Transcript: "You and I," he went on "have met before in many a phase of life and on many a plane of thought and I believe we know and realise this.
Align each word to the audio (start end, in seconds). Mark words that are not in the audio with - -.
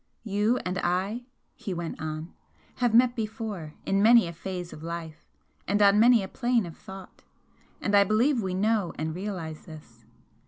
"You 0.23 0.57
and 0.65 0.79
I," 0.79 1.27
he 1.53 1.75
went 1.75 2.01
on 2.01 2.33
"have 2.77 2.91
met 2.95 3.15
before 3.15 3.75
in 3.85 4.01
many 4.01 4.25
a 4.27 4.33
phase 4.33 4.73
of 4.73 4.81
life 4.81 5.27
and 5.67 5.79
on 5.79 5.99
many 5.99 6.23
a 6.23 6.27
plane 6.27 6.65
of 6.65 6.75
thought 6.75 7.21
and 7.79 7.93
I 7.95 8.03
believe 8.03 8.41
we 8.41 8.55
know 8.55 8.93
and 8.97 9.13
realise 9.13 9.65
this. 9.65 10.05